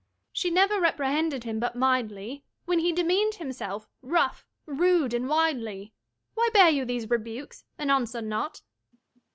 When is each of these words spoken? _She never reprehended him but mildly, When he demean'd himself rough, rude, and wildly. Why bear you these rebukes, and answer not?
_She 0.33 0.49
never 0.49 0.81
reprehended 0.81 1.43
him 1.43 1.59
but 1.59 1.75
mildly, 1.75 2.43
When 2.65 2.79
he 2.79 2.91
demean'd 2.91 3.35
himself 3.35 3.87
rough, 4.01 4.47
rude, 4.65 5.13
and 5.13 5.29
wildly. 5.29 5.93
Why 6.33 6.49
bear 6.51 6.71
you 6.71 6.85
these 6.85 7.07
rebukes, 7.07 7.65
and 7.77 7.91
answer 7.91 8.19
not? 8.23 8.63